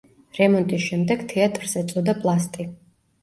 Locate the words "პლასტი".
2.23-2.67